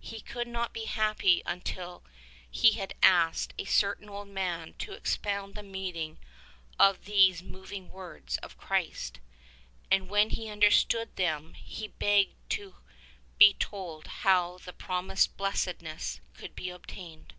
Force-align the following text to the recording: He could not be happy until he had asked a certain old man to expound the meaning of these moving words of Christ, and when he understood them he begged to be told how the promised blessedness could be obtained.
He 0.00 0.20
could 0.20 0.48
not 0.48 0.72
be 0.72 0.86
happy 0.86 1.42
until 1.44 2.04
he 2.50 2.70
had 2.72 2.94
asked 3.02 3.52
a 3.58 3.66
certain 3.66 4.08
old 4.08 4.28
man 4.28 4.72
to 4.78 4.94
expound 4.94 5.54
the 5.54 5.62
meaning 5.62 6.16
of 6.78 7.04
these 7.04 7.42
moving 7.42 7.90
words 7.90 8.38
of 8.38 8.56
Christ, 8.56 9.20
and 9.90 10.08
when 10.08 10.30
he 10.30 10.48
understood 10.48 11.14
them 11.16 11.52
he 11.52 11.88
begged 11.88 12.34
to 12.52 12.76
be 13.36 13.52
told 13.52 14.06
how 14.06 14.56
the 14.56 14.72
promised 14.72 15.36
blessedness 15.36 16.20
could 16.32 16.56
be 16.56 16.70
obtained. 16.70 17.34